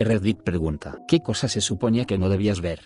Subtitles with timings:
[0.00, 0.98] Reddit pregunta.
[1.06, 2.80] ¿Qué cosa se suponía que no debías ver?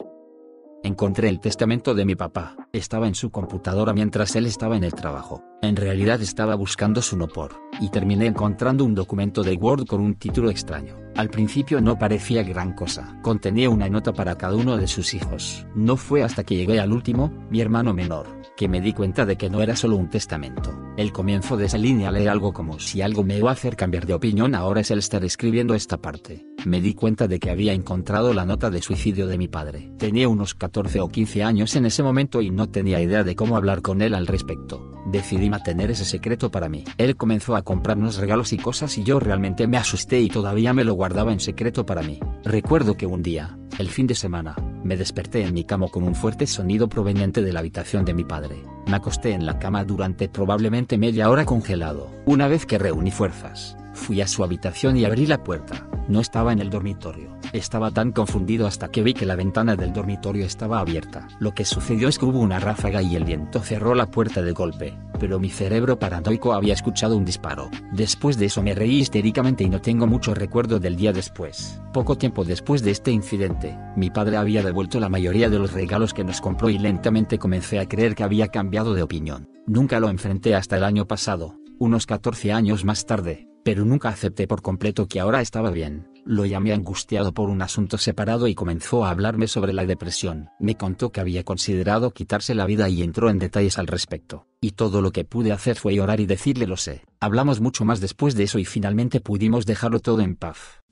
[0.84, 2.54] Encontré el testamento de mi papá.
[2.70, 5.42] Estaba en su computadora mientras él estaba en el trabajo.
[5.62, 10.16] En realidad estaba buscando su Nopor, y terminé encontrando un documento de Word con un
[10.16, 10.96] título extraño.
[11.16, 13.18] Al principio no parecía gran cosa.
[13.22, 15.66] Contenía una nota para cada uno de sus hijos.
[15.74, 19.36] No fue hasta que llegué al último, mi hermano menor, que me di cuenta de
[19.36, 20.76] que no era solo un testamento.
[20.96, 24.04] El comienzo de esa línea lee algo como si algo me iba a hacer cambiar
[24.04, 26.44] de opinión ahora es el estar escribiendo esta parte.
[26.64, 29.92] Me di cuenta de que había encontrado la nota de suicidio de mi padre.
[29.96, 33.56] Tenía unos 14 o 15 años en ese momento y no tenía idea de cómo
[33.56, 34.92] hablar con él al respecto.
[35.06, 36.82] Decidí mantener ese secreto para mí.
[36.96, 40.82] Él comenzó a comprarnos regalos y cosas y yo realmente me asusté y todavía me
[40.82, 42.18] lo guardaba en secreto para mí.
[42.42, 44.56] Recuerdo que un día, el fin de semana,
[44.88, 48.24] me desperté en mi cama con un fuerte sonido proveniente de la habitación de mi
[48.24, 48.56] padre.
[48.86, 52.10] Me acosté en la cama durante probablemente media hora congelado.
[52.24, 55.86] Una vez que reuní fuerzas, fui a su habitación y abrí la puerta.
[56.08, 57.36] No estaba en el dormitorio.
[57.52, 61.28] Estaba tan confundido hasta que vi que la ventana del dormitorio estaba abierta.
[61.38, 64.52] Lo que sucedió es que hubo una ráfaga y el viento cerró la puerta de
[64.52, 67.70] golpe, pero mi cerebro paranoico había escuchado un disparo.
[67.92, 71.80] Después de eso me reí histéricamente y no tengo mucho recuerdo del día después.
[71.92, 76.14] Poco tiempo después de este incidente, mi padre había devuelto la mayoría de los regalos
[76.14, 79.48] que nos compró y lentamente comencé a creer que había cambiado de opinión.
[79.66, 84.46] Nunca lo enfrenté hasta el año pasado, unos 14 años más tarde, pero nunca acepté
[84.46, 86.08] por completo que ahora estaba bien.
[86.24, 90.48] Lo llamé angustiado por un asunto separado y comenzó a hablarme sobre la depresión.
[90.58, 94.46] Me contó que había considerado quitarse la vida y entró en detalles al respecto.
[94.62, 97.02] Y todo lo que pude hacer fue llorar y decirle lo sé.
[97.20, 100.82] Hablamos mucho más después de eso y finalmente pudimos dejarlo todo en paz.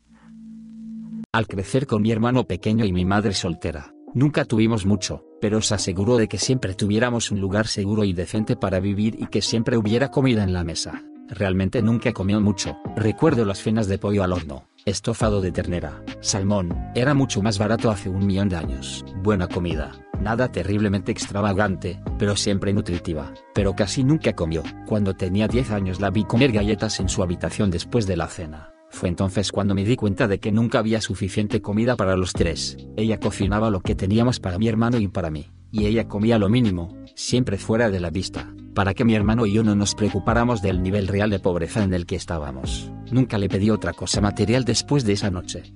[1.32, 5.72] Al crecer con mi hermano pequeño y mi madre soltera, nunca tuvimos mucho, pero se
[5.72, 9.78] aseguró de que siempre tuviéramos un lugar seguro y decente para vivir y que siempre
[9.78, 11.02] hubiera comida en la mesa.
[11.28, 12.76] Realmente nunca comió mucho.
[12.96, 17.90] Recuerdo las cenas de pollo al horno, estofado de ternera, salmón, era mucho más barato
[17.90, 19.04] hace un millón de años.
[19.22, 23.34] Buena comida, nada terriblemente extravagante, pero siempre nutritiva.
[23.54, 24.62] Pero casi nunca comió.
[24.86, 28.70] Cuando tenía 10 años la vi comer galletas en su habitación después de la cena.
[28.90, 32.76] Fue entonces cuando me di cuenta de que nunca había suficiente comida para los tres.
[32.96, 36.48] Ella cocinaba lo que teníamos para mi hermano y para mí, y ella comía lo
[36.48, 40.60] mínimo, siempre fuera de la vista para que mi hermano y yo no nos preocupáramos
[40.60, 42.92] del nivel real de pobreza en el que estábamos.
[43.10, 45.72] Nunca le pedí otra cosa material después de esa noche.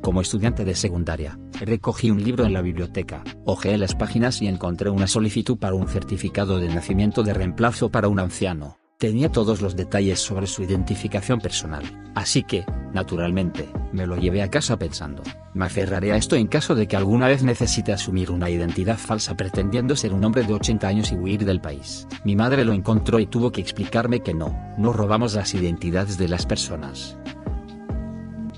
[0.00, 4.90] Como estudiante de secundaria, recogí un libro en la biblioteca, hojeé las páginas y encontré
[4.90, 8.76] una solicitud para un certificado de nacimiento de reemplazo para un anciano.
[8.98, 11.82] Tenía todos los detalles sobre su identificación personal,
[12.14, 12.64] así que,
[12.94, 16.96] naturalmente, me lo llevé a casa pensando, me aferraré a esto en caso de que
[16.96, 21.16] alguna vez necesite asumir una identidad falsa pretendiendo ser un hombre de 80 años y
[21.16, 22.08] huir del país.
[22.24, 26.28] Mi madre lo encontró y tuvo que explicarme que no, no robamos las identidades de
[26.28, 27.18] las personas.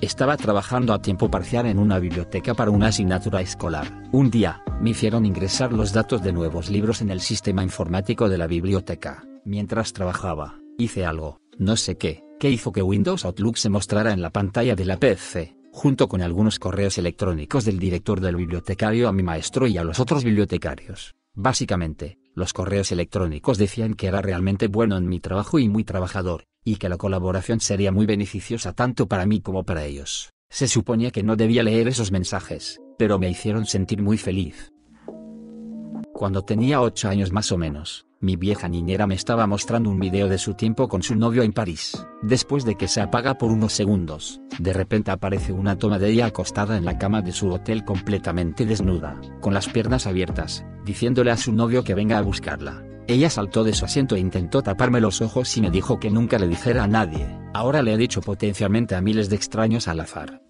[0.00, 4.04] Estaba trabajando a tiempo parcial en una biblioteca para una asignatura escolar.
[4.12, 8.38] Un día, me hicieron ingresar los datos de nuevos libros en el sistema informático de
[8.38, 9.27] la biblioteca.
[9.48, 14.20] Mientras trabajaba, hice algo, no sé qué, que hizo que Windows Outlook se mostrara en
[14.20, 19.12] la pantalla de la PC, junto con algunos correos electrónicos del director del bibliotecario a
[19.14, 21.14] mi maestro y a los otros bibliotecarios.
[21.32, 26.44] Básicamente, los correos electrónicos decían que era realmente bueno en mi trabajo y muy trabajador,
[26.62, 30.28] y que la colaboración sería muy beneficiosa tanto para mí como para ellos.
[30.50, 34.74] Se suponía que no debía leer esos mensajes, pero me hicieron sentir muy feliz.
[36.12, 40.28] Cuando tenía ocho años más o menos, mi vieja niñera me estaba mostrando un video
[40.28, 42.04] de su tiempo con su novio en París.
[42.22, 46.26] Después de que se apaga por unos segundos, de repente aparece una toma de ella
[46.26, 51.36] acostada en la cama de su hotel completamente desnuda, con las piernas abiertas, diciéndole a
[51.36, 52.84] su novio que venga a buscarla.
[53.06, 56.38] Ella saltó de su asiento e intentó taparme los ojos y me dijo que nunca
[56.38, 57.26] le dijera a nadie.
[57.54, 60.42] Ahora le he dicho potencialmente a miles de extraños al azar.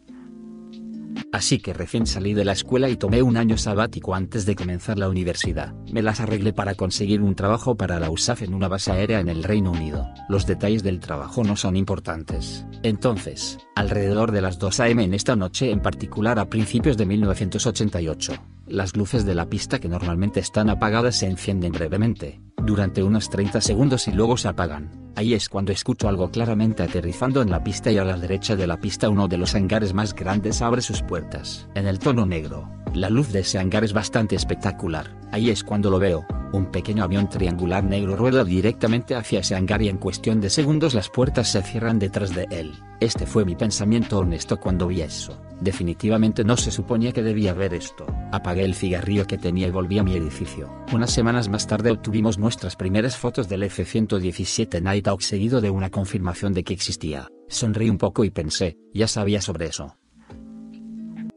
[1.31, 4.99] Así que recién salí de la escuela y tomé un año sabático antes de comenzar
[4.99, 5.75] la universidad.
[5.93, 9.28] Me las arreglé para conseguir un trabajo para la USAF en una base aérea en
[9.28, 10.09] el Reino Unido.
[10.28, 12.65] Los detalles del trabajo no son importantes.
[12.83, 18.33] Entonces, alrededor de las 2 am en esta noche en particular a principios de 1988,
[18.70, 23.60] las luces de la pista que normalmente están apagadas se encienden brevemente, durante unos 30
[23.60, 24.91] segundos y luego se apagan.
[25.16, 28.66] Ahí es cuando escucho algo claramente aterrizando en la pista y a la derecha de
[28.66, 31.68] la pista uno de los hangares más grandes abre sus puertas.
[31.74, 35.16] En el tono negro, la luz de ese hangar es bastante espectacular.
[35.32, 39.82] Ahí es cuando lo veo, un pequeño avión triangular negro rueda directamente hacia ese hangar
[39.82, 42.72] y en cuestión de segundos las puertas se cierran detrás de él.
[43.00, 45.38] Este fue mi pensamiento honesto cuando vi eso.
[45.60, 48.07] Definitivamente no se suponía que debía ver esto.
[48.31, 50.71] Apagué el cigarrillo que tenía y volví a mi edificio.
[50.93, 56.55] Unas semanas más tarde obtuvimos nuestras primeras fotos del F-117 Nighthawk seguido de una confirmación
[56.55, 57.28] de que existía.
[57.49, 59.97] Sonreí un poco y pensé, ya sabía sobre eso.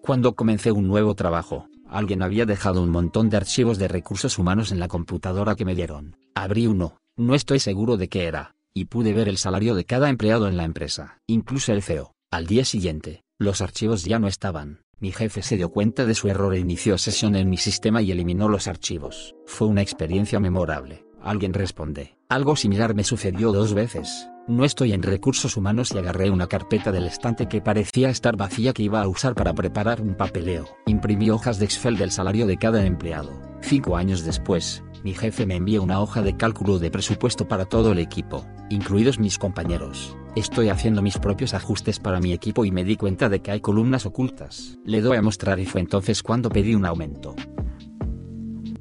[0.01, 4.71] Cuando comencé un nuevo trabajo, alguien había dejado un montón de archivos de recursos humanos
[4.71, 6.15] en la computadora que me dieron.
[6.35, 10.09] Abrí uno, no estoy seguro de qué era, y pude ver el salario de cada
[10.09, 12.13] empleado en la empresa, incluso el CEO.
[12.31, 14.81] Al día siguiente, los archivos ya no estaban.
[14.99, 18.11] Mi jefe se dio cuenta de su error e inició sesión en mi sistema y
[18.11, 19.35] eliminó los archivos.
[19.47, 21.07] Fue una experiencia memorable.
[21.23, 22.17] Alguien responde.
[22.29, 24.29] Algo similar me sucedió dos veces.
[24.47, 28.73] No estoy en recursos humanos y agarré una carpeta del estante que parecía estar vacía
[28.73, 30.67] que iba a usar para preparar un papeleo.
[30.85, 33.31] Imprimí hojas de Excel del salario de cada empleado.
[33.61, 37.91] Cinco años después, mi jefe me envía una hoja de cálculo de presupuesto para todo
[37.91, 40.15] el equipo, incluidos mis compañeros.
[40.35, 43.59] Estoy haciendo mis propios ajustes para mi equipo y me di cuenta de que hay
[43.59, 44.79] columnas ocultas.
[44.85, 47.35] Le doy a mostrar y fue entonces cuando pedí un aumento.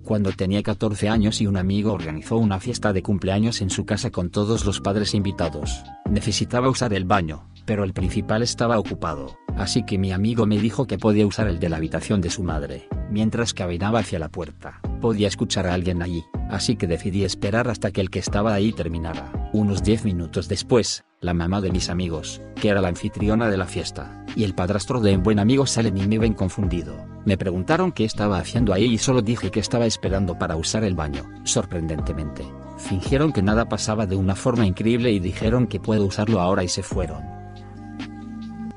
[0.05, 4.11] Cuando tenía 14 años y un amigo organizó una fiesta de cumpleaños en su casa
[4.11, 5.83] con todos los padres invitados.
[6.09, 10.87] Necesitaba usar el baño, pero el principal estaba ocupado, así que mi amigo me dijo
[10.87, 12.89] que podía usar el de la habitación de su madre.
[13.11, 17.91] Mientras caminaba hacia la puerta, podía escuchar a alguien allí, así que decidí esperar hasta
[17.91, 19.33] que el que estaba ahí terminara.
[19.53, 23.67] Unos 10 minutos después, la mamá de mis amigos, que era la anfitriona de la
[23.67, 26.95] fiesta, y el padrastro de un buen amigo salen y me ven confundido.
[27.25, 30.95] Me preguntaron qué estaba haciendo ahí y solo dije que estaba esperando para usar el
[30.95, 31.25] baño.
[31.45, 32.45] Sorprendentemente,
[32.79, 36.69] fingieron que nada pasaba de una forma increíble y dijeron que puedo usarlo ahora y
[36.69, 37.23] se fueron.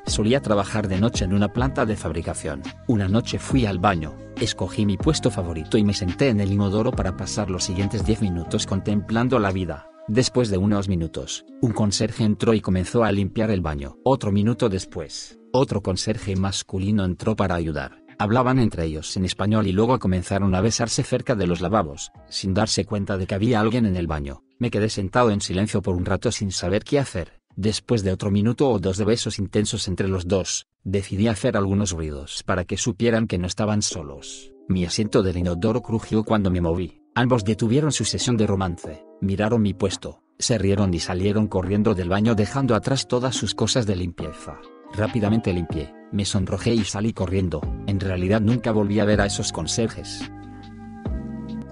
[0.05, 2.61] Solía trabajar de noche en una planta de fabricación.
[2.87, 4.13] Una noche fui al baño,
[4.44, 8.22] escogí mi puesto favorito y me senté en el inodoro para pasar los siguientes 10
[8.22, 9.90] minutos contemplando la vida.
[10.07, 13.98] Después de unos minutos, un conserje entró y comenzó a limpiar el baño.
[14.04, 18.04] Otro minuto después, otro conserje masculino entró para ayudar.
[18.19, 22.54] Hablaban entre ellos en español y luego comenzaron a besarse cerca de los lavabos, sin
[22.54, 24.44] darse cuenta de que había alguien en el baño.
[24.60, 27.43] Me quedé sentado en silencio por un rato sin saber qué hacer.
[27.55, 31.91] Después de otro minuto o dos de besos intensos entre los dos, decidí hacer algunos
[31.91, 34.51] ruidos para que supieran que no estaban solos.
[34.67, 37.01] Mi asiento del inodoro crujió cuando me moví.
[37.15, 42.09] Ambos detuvieron su sesión de romance, miraron mi puesto, se rieron y salieron corriendo del
[42.09, 44.59] baño dejando atrás todas sus cosas de limpieza.
[44.95, 47.61] Rápidamente limpié, me sonrojé y salí corriendo.
[47.85, 50.31] En realidad nunca volví a ver a esos conserjes.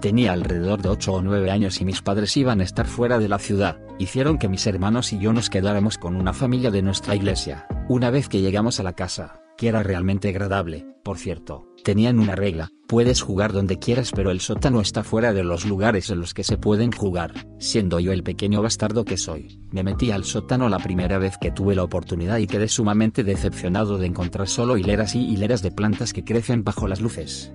[0.00, 3.28] Tenía alrededor de 8 o 9 años y mis padres iban a estar fuera de
[3.28, 3.80] la ciudad.
[3.98, 7.66] Hicieron que mis hermanos y yo nos quedáramos con una familia de nuestra iglesia.
[7.88, 12.34] Una vez que llegamos a la casa, que era realmente agradable, por cierto, tenían una
[12.34, 16.32] regla, puedes jugar donde quieras pero el sótano está fuera de los lugares en los
[16.32, 17.32] que se pueden jugar.
[17.58, 21.50] Siendo yo el pequeño bastardo que soy, me metí al sótano la primera vez que
[21.50, 26.12] tuve la oportunidad y quedé sumamente decepcionado de encontrar solo hileras y hileras de plantas
[26.12, 27.52] que crecen bajo las luces.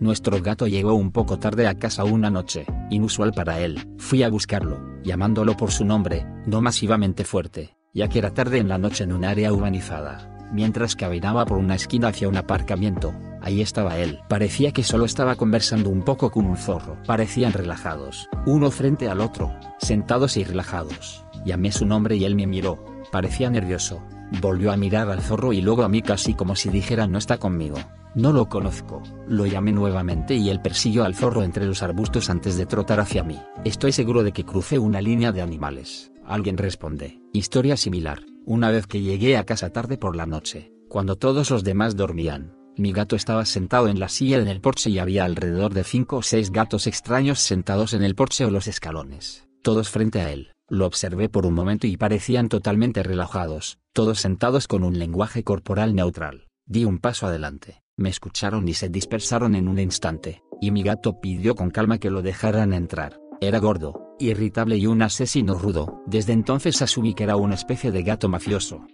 [0.00, 3.86] Nuestro gato llegó un poco tarde a casa una noche, inusual para él.
[3.98, 8.68] Fui a buscarlo, llamándolo por su nombre, no masivamente fuerte, ya que era tarde en
[8.68, 10.48] la noche en un área urbanizada.
[10.54, 13.12] Mientras caminaba por una esquina hacia un aparcamiento,
[13.42, 14.20] ahí estaba él.
[14.26, 16.96] Parecía que solo estaba conversando un poco con un zorro.
[17.06, 21.26] Parecían relajados, uno frente al otro, sentados y relajados.
[21.44, 22.82] Llamé su nombre y él me miró.
[23.12, 24.02] Parecía nervioso.
[24.40, 27.36] Volvió a mirar al zorro y luego a mí casi como si dijera no está
[27.36, 27.76] conmigo.
[28.14, 29.02] No lo conozco.
[29.28, 33.22] Lo llamé nuevamente y él persiguió al zorro entre los arbustos antes de trotar hacia
[33.22, 33.40] mí.
[33.64, 36.10] Estoy seguro de que crucé una línea de animales.
[36.26, 37.20] Alguien responde.
[37.32, 38.22] Historia similar.
[38.44, 42.56] Una vez que llegué a casa tarde por la noche, cuando todos los demás dormían,
[42.76, 46.16] mi gato estaba sentado en la silla en el porche y había alrededor de cinco
[46.16, 50.52] o seis gatos extraños sentados en el porche o los escalones, todos frente a él.
[50.68, 55.94] Lo observé por un momento y parecían totalmente relajados, todos sentados con un lenguaje corporal
[55.94, 56.48] neutral.
[56.64, 61.20] Di un paso adelante, me escucharon y se dispersaron en un instante, y mi gato
[61.20, 63.20] pidió con calma que lo dejaran entrar.
[63.42, 66.02] Era gordo, irritable y un asesino rudo.
[66.06, 68.86] Desde entonces asumí que era una especie de gato mafioso.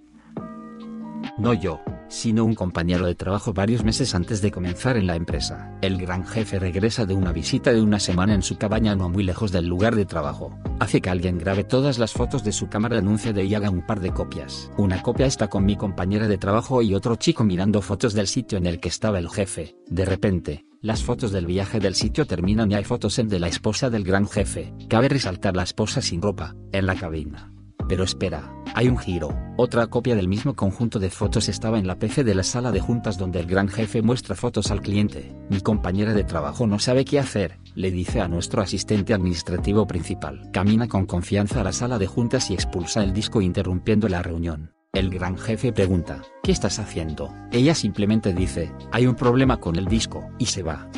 [1.39, 5.71] No yo, sino un compañero de trabajo varios meses antes de comenzar en la empresa.
[5.83, 9.23] El gran jefe regresa de una visita de una semana en su cabaña no muy
[9.23, 10.57] lejos del lugar de trabajo.
[10.81, 13.85] Hace que alguien grabe todas las fotos de su cámara anuncia de y haga un
[13.85, 14.71] par de copias.
[14.79, 18.57] Una copia está con mi compañera de trabajo y otro chico mirando fotos del sitio
[18.57, 19.77] en el que estaba el jefe.
[19.89, 23.49] De repente, las fotos del viaje del sitio terminan y hay fotos en de la
[23.49, 24.73] esposa del gran jefe.
[24.89, 27.53] Cabe resaltar la esposa sin ropa, en la cabina.
[27.89, 29.37] Pero espera, hay un giro.
[29.57, 32.81] Otra copia del mismo conjunto de fotos estaba en la PC de la sala de
[32.81, 35.35] juntas donde el gran jefe muestra fotos al cliente.
[35.49, 40.51] Mi compañera de trabajo no sabe qué hacer, le dice a nuestro asistente administrativo principal.
[40.53, 44.73] Camina con confianza a la sala de juntas y expulsa el disco interrumpiendo la reunión.
[44.93, 47.35] El gran jefe pregunta, ¿qué estás haciendo?
[47.53, 50.89] Ella simplemente dice, hay un problema con el disco, y se va.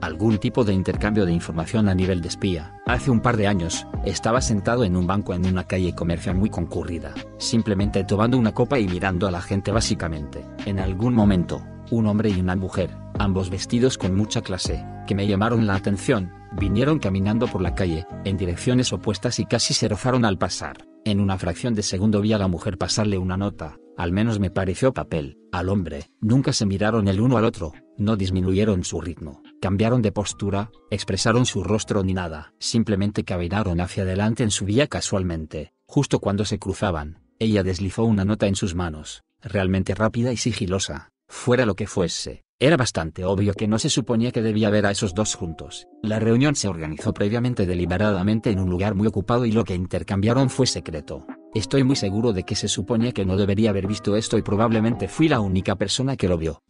[0.00, 2.74] Algún tipo de intercambio de información a nivel de espía.
[2.86, 6.50] Hace un par de años, estaba sentado en un banco en una calle comercial muy
[6.50, 10.44] concurrida, simplemente tomando una copa y mirando a la gente básicamente.
[10.66, 15.26] En algún momento, un hombre y una mujer, ambos vestidos con mucha clase, que me
[15.26, 20.24] llamaron la atención, vinieron caminando por la calle, en direcciones opuestas y casi se rozaron
[20.24, 20.86] al pasar.
[21.04, 24.50] En una fracción de segundo vi a la mujer pasarle una nota, al menos me
[24.50, 26.10] pareció papel, al hombre.
[26.20, 31.46] Nunca se miraron el uno al otro, no disminuyeron su ritmo, cambiaron de postura, expresaron
[31.46, 32.54] su rostro ni nada.
[32.58, 35.72] Simplemente caminaron hacia adelante en su vía casualmente.
[35.86, 41.10] Justo cuando se cruzaban, ella deslizó una nota en sus manos, realmente rápida y sigilosa,
[41.26, 42.44] fuera lo que fuese.
[42.62, 45.88] Era bastante obvio que no se suponía que debía ver a esos dos juntos.
[46.02, 50.50] La reunión se organizó previamente deliberadamente en un lugar muy ocupado y lo que intercambiaron
[50.50, 51.26] fue secreto.
[51.54, 55.08] Estoy muy seguro de que se suponía que no debería haber visto esto y probablemente
[55.08, 56.62] fui la única persona que lo vio.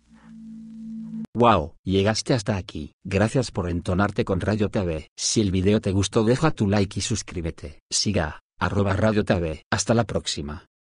[1.34, 2.92] Wow, llegaste hasta aquí.
[3.04, 5.08] Gracias por entonarte con Radio TV.
[5.16, 7.80] Si el video te gustó deja tu like y suscríbete.
[7.90, 9.62] Siga, arroba Radio TV.
[9.70, 10.69] Hasta la próxima.